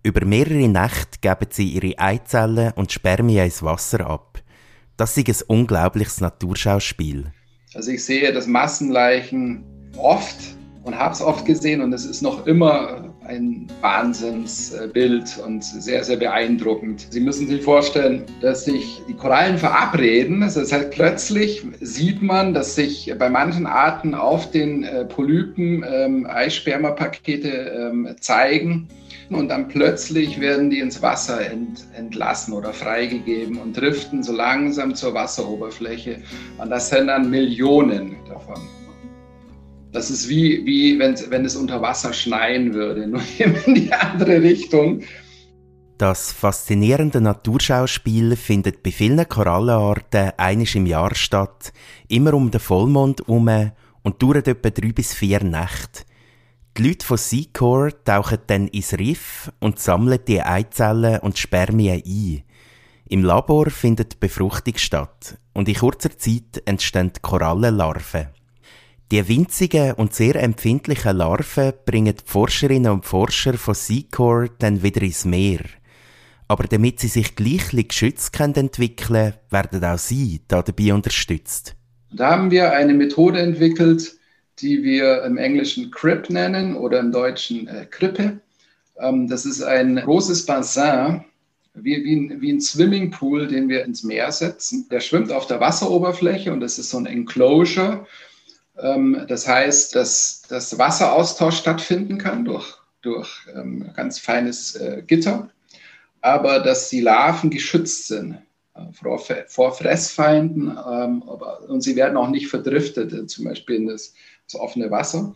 [0.01, 4.39] Über mehrere Nächte geben sie ihre Eizellen und Spermien ins Wasser ab.
[4.95, 7.33] Das ist ein unglaubliches Naturschauspiel.
[7.73, 9.65] Also ich sehe das Massenleichen
[9.97, 10.37] oft
[10.83, 16.17] und habe es oft gesehen und es ist noch immer ein Wahnsinnsbild und sehr, sehr
[16.17, 17.07] beeindruckend.
[17.09, 20.41] Sie müssen sich vorstellen, dass sich die Korallen verabreden.
[20.41, 26.27] Das heißt, plötzlich sieht man, dass sich bei manchen Arten auf den äh, Polypen ähm,
[26.29, 28.87] Eispermapakete ähm, zeigen.
[29.29, 34.95] Und dann plötzlich werden die ins Wasser ent, entlassen oder freigegeben und driften so langsam
[34.95, 36.21] zur Wasseroberfläche.
[36.57, 38.61] Und das sind dann Millionen davon.
[39.91, 45.01] Das ist wie, wie wenn, es unter Wasser schneien würde, nur in die andere Richtung.
[45.97, 51.73] Das faszinierende Naturschauspiel findet bei vielen Korallenarten einisch im Jahr statt,
[52.07, 53.71] immer um den Vollmond herum
[54.03, 56.03] und dauert etwa drei bis vier Nächte.
[56.77, 62.43] Die Leute von Seacore tauchen dann ins Riff und sammeln die Eizellen und Spermien ein.
[63.09, 68.36] Im Labor findet die Befruchtung statt und in kurzer Zeit entstehen Korallenlarven.
[69.09, 75.01] Die winzigen und sehr empfindlichen Larven bringen die Forscherinnen und Forscher von Seacor dann wieder
[75.01, 75.61] ins Meer.
[76.49, 81.75] Aber damit sie sich gleich geschützt entwickeln werden auch sie dabei unterstützt.
[82.11, 84.13] Da haben wir eine Methode entwickelt,
[84.59, 88.41] die wir im Englischen Crip nennen oder im Deutschen äh, Krippe.
[88.99, 91.23] Ähm, das ist ein großes Bassin,
[91.75, 94.85] wie, wie, ein, wie ein Swimmingpool, den wir ins Meer setzen.
[94.91, 98.05] Der schwimmt auf der Wasseroberfläche und das ist so ein Enclosure.
[98.79, 105.49] Ähm, das heißt, dass, dass Wasseraustausch stattfinden kann durch, durch ähm, ganz feines äh, Gitter,
[106.21, 108.37] aber dass die Larven geschützt sind
[108.75, 113.87] äh, vor, vor Fressfeinden ähm, und sie werden auch nicht verdriftet, äh, zum Beispiel in
[113.87, 114.13] das,
[114.45, 115.33] das offene Wasser.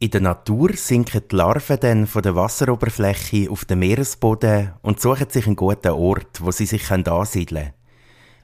[0.00, 5.30] In der Natur sinken die Larven dann von der Wasseroberfläche auf den Meeresboden und suchen
[5.30, 7.81] sich einen guten Ort, wo sie sich ansiedeln können.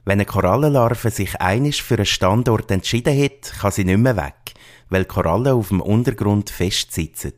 [0.05, 4.53] Wenn eine Korallenlarve sich einisch für einen Standort entschieden hat, kann sie nicht mehr weg,
[4.89, 7.33] weil Korallen auf dem Untergrund festsitzen.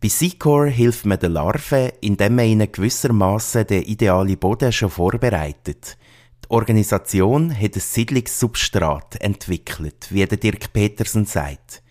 [0.00, 5.96] Bei Seacore hilft man den Larven, indem man ihnen gewissermaßen den idealen Boden schon vorbereitet.
[6.44, 11.82] Die Organisation hat ein Siedlungssubstrat entwickelt, wie der Dirk Petersen sagt.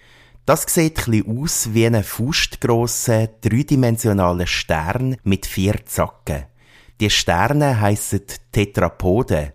[0.46, 6.44] Das sieht ein aus wie ein faustgrosser, dreidimensionaler Stern mit vier Zacken.
[7.00, 9.54] Die Sterne heissen Tetrapoden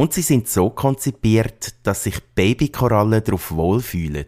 [0.00, 4.24] und sie sind so konzipiert, dass sich Babykorallen darauf wohlfühlen.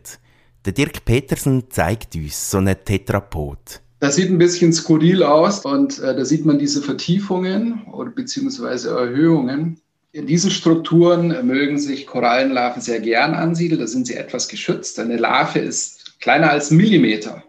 [0.66, 3.80] Der Dirk Petersen zeigt uns so einen Tetrapod.
[3.98, 8.90] Das sieht ein bisschen skurril aus und äh, da sieht man diese Vertiefungen oder beziehungsweise
[8.90, 9.80] Erhöhungen.
[10.12, 13.80] In diesen Strukturen mögen sich Korallenlarven sehr gern ansiedeln.
[13.80, 14.98] Da sind sie etwas geschützt.
[14.98, 17.44] Eine Larve ist kleiner als ein Millimeter,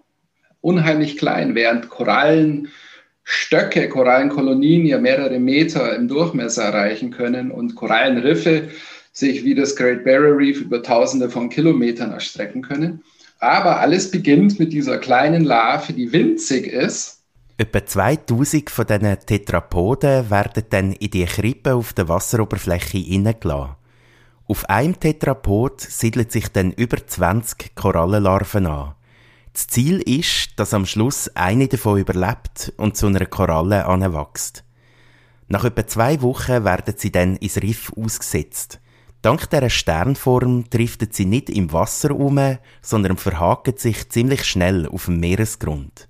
[0.61, 1.89] unheimlich klein, während
[3.25, 8.69] Korallenstöcke, Korallenkolonien ja mehrere Meter im Durchmesser erreichen können und Korallenriffe
[9.11, 13.03] sich wie das Great Barrier Reef über Tausende von Kilometern erstrecken können.
[13.39, 17.19] Aber alles beginnt mit dieser kleinen Larve, die winzig ist
[17.57, 23.75] Etwa 2000 von diesen Tetrapoden werden dann in die Krippe auf der Wasseroberfläche hineingelassen.
[24.47, 28.95] Auf einem Tetrapod siedeln sich dann über 20 Korallenlarven an.
[29.53, 34.63] Das Ziel ist, dass am Schluss eine davon überlebt und zu einer Koralle anwächst.
[35.47, 38.79] Nach etwa zwei Wochen werden sie dann ins Riff ausgesetzt.
[39.21, 45.05] Dank dieser Sternform driften sie nicht im Wasser um, sondern verhaken sich ziemlich schnell auf
[45.05, 46.09] dem Meeresgrund.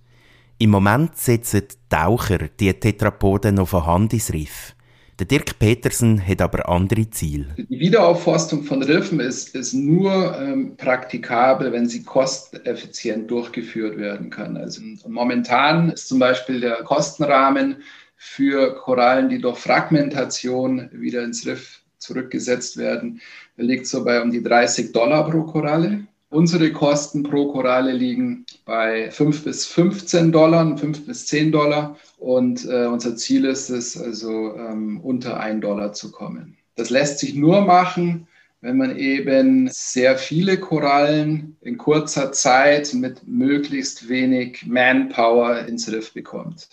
[0.57, 4.73] Im Moment setzen die Taucher die Tetrapoden noch von Hand ins Riff.
[5.19, 7.45] Der Dirk Petersen hat aber andere Ziele.
[7.57, 14.57] Die Wiederaufforstung von Riffen ist, ist nur ähm, praktikabel, wenn sie kosteneffizient durchgeführt werden kann.
[14.57, 17.77] Also momentan ist zum Beispiel der Kostenrahmen
[18.15, 23.21] für Korallen, die durch Fragmentation wieder ins Riff zurückgesetzt werden,
[23.55, 26.07] liegt so bei um die 30 Dollar pro Koralle.
[26.33, 31.95] Unsere Kosten pro Koralle liegen bei 5 bis 15 Dollar, 5 bis 10 Dollar.
[32.17, 36.57] Und äh, unser Ziel ist es, also ähm, unter 1 Dollar zu kommen.
[36.75, 38.27] Das lässt sich nur machen,
[38.61, 46.13] wenn man eben sehr viele Korallen in kurzer Zeit mit möglichst wenig Manpower ins Riff
[46.13, 46.67] bekommt.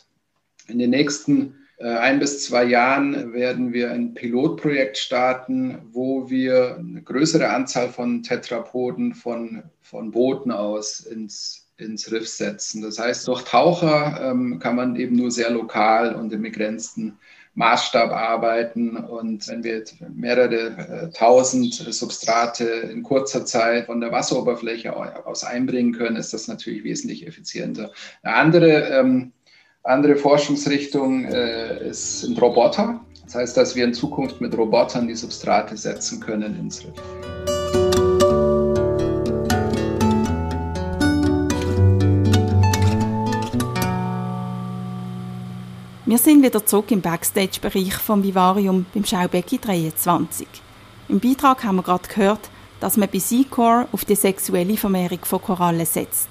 [0.69, 7.03] In den nächsten ein bis zwei Jahren werden wir ein Pilotprojekt starten, wo wir eine
[7.03, 12.83] größere Anzahl von Tetrapoden von, von Booten aus ins, ins Riff setzen.
[12.83, 17.17] Das heißt, durch Taucher ähm, kann man eben nur sehr lokal und im begrenzten
[17.55, 18.97] Maßstab arbeiten.
[18.97, 19.83] Und wenn wir
[20.15, 24.95] mehrere äh, tausend Substrate in kurzer Zeit von der Wasseroberfläche
[25.27, 27.91] aus einbringen können, ist das natürlich wesentlich effizienter.
[28.23, 29.33] Eine andere ähm,
[29.83, 33.01] andere Forschungsrichtung äh, ist, sind Roboter.
[33.25, 36.95] Das heißt, dass wir in Zukunft mit Robotern die Substrate setzen können ins Riff.
[46.07, 50.47] Wir sind wieder zurück im Backstage-Bereich vom Vivarium beim Schaubecki 23.
[51.09, 55.41] Im Beitrag haben wir gerade gehört, dass man bei Seacor auf die sexuelle Vermehrung von
[55.41, 56.29] Korallen setzt.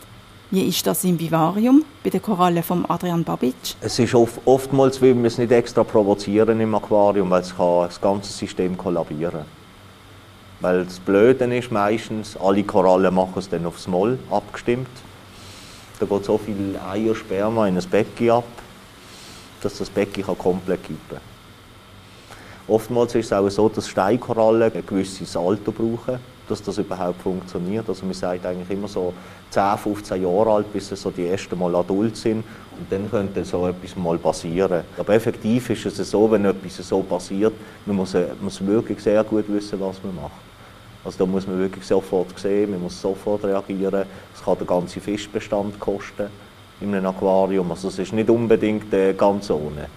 [0.51, 3.53] Wie ist das im Vivarium bei der Koralle von Adrian Babic?
[3.81, 7.83] Es ist oft, oftmals, weil wir es nicht extra provozieren im Aquarium, weil es kann
[7.83, 9.45] das ganze System kollabieren
[10.59, 14.89] Weil das Blöde ist meistens, alle Korallen machen es dann aufs Moll abgestimmt.
[15.99, 18.45] Da geht so viel Eiersperma in ein Becken ab,
[19.61, 21.19] dass das Becken komplett kippen kann.
[22.67, 26.17] Oftmals ist es auch so, dass Steinkorallen ein gewisses Alter brauchen
[26.49, 27.87] dass das überhaupt funktioniert.
[27.87, 29.13] Also man sagt eigentlich immer so
[29.51, 32.43] 10, 15 Jahre alt, bis sie so die ersten Mal adult sind
[32.77, 34.83] und dann könnte so etwas mal passieren.
[34.97, 37.53] Aber effektiv ist es so, wenn etwas so passiert,
[37.85, 40.49] man muss, man muss wirklich sehr gut wissen, was man macht.
[41.03, 44.05] Also da muss man wirklich sofort sehen, man muss sofort reagieren.
[44.35, 46.27] Es kann den ganzen Fischbestand kosten
[46.81, 47.71] in einem Aquarium.
[47.71, 49.87] Also es ist nicht unbedingt äh, ganz ohne.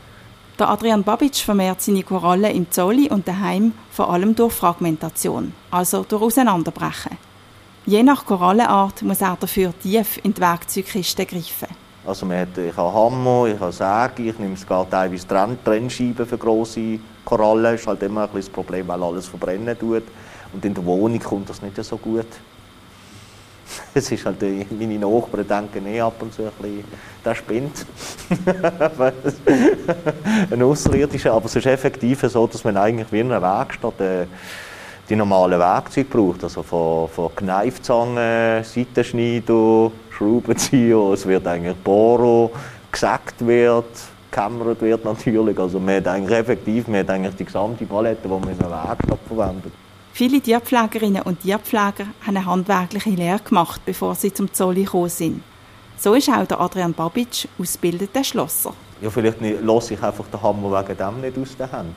[0.63, 6.05] Der Adrian Babic vermehrt seine Korallen im Zolli und daheim vor allem durch Fragmentation, also
[6.09, 7.19] durch Auseinanderbrechen.
[7.85, 11.67] Je nach Korallenart muss er dafür tief in die Werkzeugkiste greifen.
[12.07, 16.25] Also man hat, ich habe Hammer, ich habe Säge, ich nehme sogar teilweise Trenn Trennscheiben
[16.25, 17.65] für grosse Korallen.
[17.65, 20.05] Das ist halt immer ein das Problem, weil alles verbrennen tut.
[20.53, 22.27] Und in der Wohnung kommt das nicht so gut.
[23.95, 26.85] Es ist halt, äh, meine Nachbarn denken eh ab und zu ein bisschen,
[27.25, 27.87] der spinnt.
[30.51, 34.27] ein Außerirdischer, aber es ist effektiv so, dass man eigentlich wie in einer Werkstatt äh,
[35.09, 36.45] die normalen Werkzeuge braucht.
[36.45, 42.51] Also von, von Kneifzangen, Seitenschneider, Schraubenzieher, es wird eigentlich Bohren,
[42.91, 43.85] gesägt wird,
[44.31, 45.59] gekämmert wird natürlich.
[45.59, 48.70] Also man hat eigentlich effektiv, man hat eigentlich die gesamte Palette, die man in einer
[48.70, 49.73] Werkstatt verwendet.
[50.15, 55.43] Viele Tierpflegerinnen und Tierpfleger haben eine handwerkliche Lehre gemacht, bevor sie zum Zolli gekommen sind.
[55.97, 58.75] So ist auch der Adrian Babic ausgebildeter Schlosser.
[59.01, 61.97] Ja, vielleicht lasse ich einfach den Hammer wegen dem nicht aus der Hand.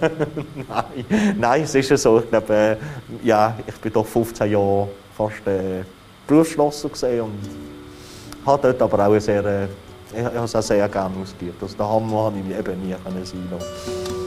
[0.68, 1.34] Nein.
[1.38, 2.18] Nein, es ist ja so.
[2.18, 2.76] Ich glaube, äh,
[3.26, 5.84] ja, ich bin doch 15 Jahre fast äh,
[6.26, 6.90] Berufsschlosser
[7.24, 7.38] und
[8.44, 9.64] habe dort aber auch sehr, äh,
[10.12, 11.62] ich, ich habe es auch sehr gerne ausgeübt.
[11.62, 14.25] Also den Hammer habe ich eben nie können sein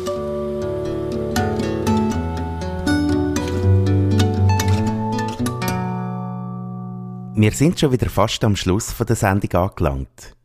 [7.42, 10.36] Wir sind schon wieder fast am Schluss der Sendung angelangt.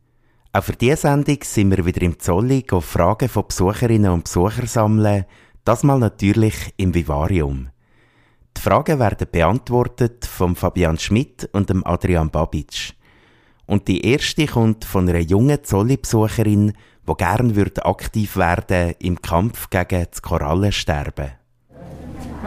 [0.53, 5.25] Auch für diese Sendung sind wir wieder im Zolli, Fragen von Besucherinnen und Besuchern sammeln,
[5.65, 7.67] das mal natürlich im Vivarium.
[8.55, 12.93] Die Fragen werden beantwortet von Fabian Schmidt und dem Adrian Babic.
[13.65, 16.71] Und die erste kommt von einer jungen Zolli-Besucherin,
[17.09, 21.31] die gern aktiv werden im Kampf gegen das Korallensterben.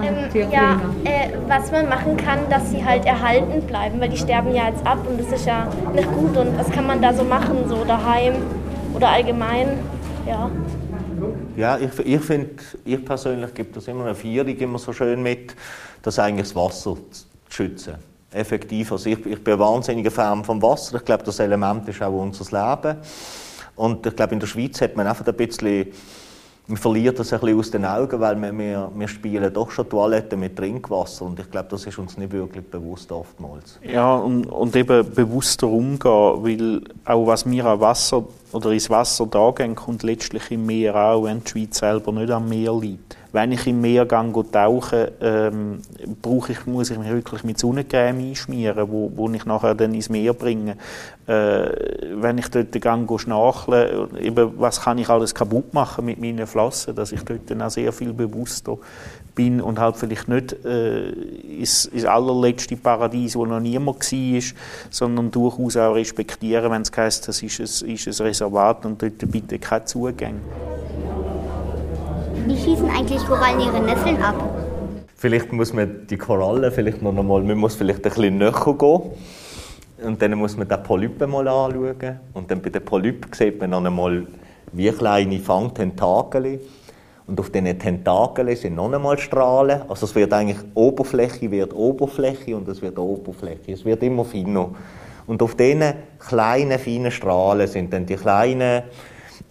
[0.03, 4.55] Ähm, ja, äh, was man machen kann, dass sie halt erhalten bleiben, weil die sterben
[4.55, 6.37] ja jetzt ab und das ist ja nicht gut.
[6.37, 8.35] Und was kann man da so machen, so daheim
[8.95, 9.79] oder allgemein?
[10.27, 10.51] Ja.
[11.57, 12.51] Ja, ich, ich finde,
[12.85, 15.57] ich persönlich gebe das immer eine Vierung immer so schön mit,
[16.03, 17.95] das eigentlich das Wasser zu schützen.
[18.31, 18.93] Effektiv.
[18.93, 20.99] Also ich, ich bin ein wahnsinniger Fan vom Wasser.
[20.99, 22.99] Ich glaube, das Element ist auch unser Leben.
[23.75, 25.87] Und ich glaube, in der Schweiz hat man einfach ein bisschen
[26.69, 29.89] man verliert das ein bisschen aus den Augen, weil wir, wir, wir spielen doch schon
[29.89, 33.81] Toiletten mit Trinkwasser und ich glaube, das ist uns nicht wirklich bewusst oftmals.
[33.83, 38.23] Ja, und, und eben bewusster umgehen, weil auch was wir an Wasser
[38.53, 42.31] oder ins Wasser da gehen, kommt letztlich im Meer auch, wenn die Schweiz selber nicht
[42.31, 45.81] am Meer liegt wenn ich im Meer gehe, tauche, ähm,
[46.49, 50.33] ich, muss ich mich wirklich mit Sonnencreme einschmieren, wo, wo ich nachher dann ins Meer
[50.33, 50.77] bringe.
[51.27, 51.69] Äh,
[52.15, 56.95] wenn ich dort gehe, schnacheln, eben, was kann ich alles kaputt machen mit meinen Flossen,
[56.95, 58.79] dass ich dort dann auch sehr viel bewusster
[59.39, 64.43] bin und halt vielleicht nicht äh, ins, ins allerletzte Paradies, wo noch niemand war,
[64.91, 69.31] sondern durchaus auch respektieren, wenn es heisst, das ist ein, ist ein Reservat und dort
[69.31, 70.41] bitte keine Zugänge.
[72.47, 74.35] Wie schießen eigentlich Korallen ihre Nesseln ab?
[75.15, 79.01] Vielleicht muss man die Korallen vielleicht noch einmal, man muss vielleicht ein bisschen näher gehen.
[80.05, 82.19] Und dann muss man den Polypen mal anschauen.
[82.35, 84.27] Und dann bei den Polypen sieht man dann einmal
[84.73, 86.61] wie kleine Fangtentakel.
[87.29, 89.83] Und auf diesen Tentakeln sind noch einmal Strahlen.
[89.89, 93.73] Also es wird eigentlich Oberfläche wird Oberfläche und es wird Oberfläche.
[93.73, 94.71] Es wird immer feiner.
[95.27, 98.83] Und auf diesen kleinen, feinen Strahlen sind dann die kleinen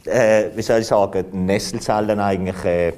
[0.07, 2.93] äh, wie soll ich sagen, Nesselzellen eigentlich äh,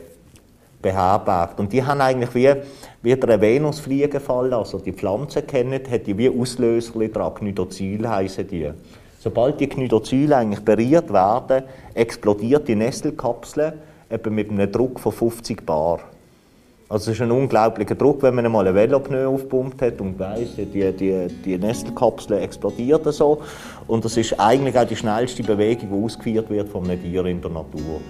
[0.81, 1.59] beherbergt.
[1.59, 2.53] Und die haben eigentlich wie,
[3.01, 8.69] wie der Venusfliegefall, also die Pflanze kennt, hat die wie Auslöser dran, Gnydozyl heißen die.
[9.19, 11.63] Sobald die Gnydozyl eigentlich berührt werden,
[11.93, 13.73] explodiert die Nesselkapsel
[14.09, 15.99] eben mit einem Druck von 50 Bar.
[16.89, 20.55] Also es ist ein unglaublicher Druck, wenn man einmal ein Velopneu aufpumpt hat und weiss,
[20.55, 23.43] die, die, die Nestelkapsel explodiert so.
[23.85, 27.41] Und das ist eigentlich auch die schnellste Bewegung, die ausgeführt wird von einem Tier in
[27.41, 28.01] der Natur.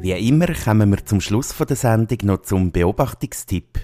[0.00, 3.80] Wie immer kommen wir zum Schluss der Sendung noch zum Beobachtungstipp.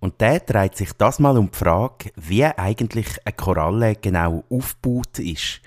[0.00, 5.18] Und der dreht sich das mal um die Frage, wie eigentlich eine Koralle genau aufgebaut
[5.18, 5.60] ist.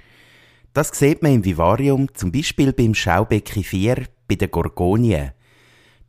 [0.74, 5.32] Das sieht man im Vivarium, zum Beispiel beim Schaubecki 4 bei den Gorgonien.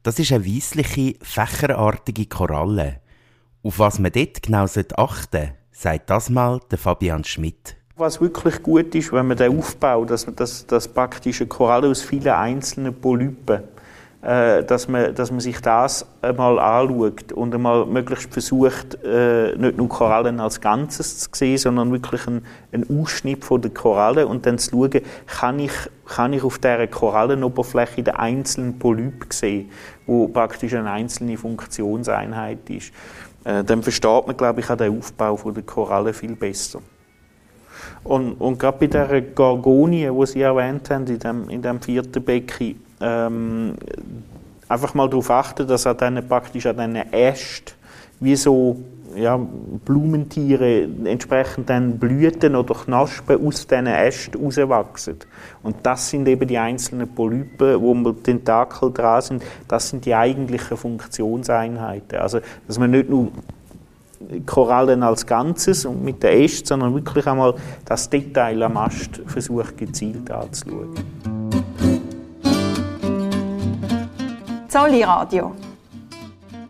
[0.05, 3.01] Das ist eine weissliche, fächerartige Koralle.
[3.65, 4.67] Auf was man dort genau
[4.97, 7.77] achten sagt das mal der Fabian Schmidt.
[7.97, 11.89] Was wirklich gut ist, wenn man den aufbaut, dass man das, das praktisch eine Koralle
[11.89, 13.63] aus vielen einzelnen Polypen
[14.23, 19.89] dass, man, dass man sich das einmal anschaut und einmal möglichst versucht, äh, nicht nur
[19.89, 24.59] Korallen als Ganzes zu sehen, sondern wirklich einen, einen Ausschnitt von der Korallen und dann
[24.59, 25.73] zu schauen, kann ich,
[26.07, 29.71] kann ich auf dieser Korallenoberfläche den einzelnen Polyp sehen,
[30.07, 32.93] wo praktisch eine einzelne Funktionseinheit ist.
[33.43, 36.81] Äh, dann versteht man, glaube ich, auch den Aufbau von der Korallen viel besser.
[38.05, 42.23] Und, und gerade bei dieser Gorgonie, die Sie erwähnt haben, in dem, in dem vierten
[42.23, 43.75] Becken, ähm,
[44.69, 47.75] einfach mal darauf achten, dass an diesen, praktisch an diesen Ästen
[48.21, 48.79] wie so
[49.17, 49.39] ja,
[49.85, 55.17] Blumentiere entsprechend dann Blüten oder Knospen aus diesen Ästen rauswachsen.
[55.63, 60.15] Und das sind eben die einzelnen Polypen, wo mit Tentakel dran sind, das sind die
[60.15, 62.19] eigentlichen Funktionseinheiten.
[62.19, 63.29] Also, dass man nicht nur
[64.47, 69.77] Korallen als Ganzes und mit der Äste, sondern wirklich einmal das Detail am Ast versucht
[69.77, 71.42] gezielt anzuschauen.
[74.73, 75.55] Zolli Radio.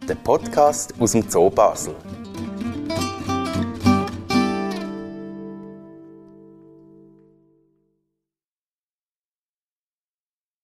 [0.09, 1.95] Der Podcast aus dem Zoo Basel.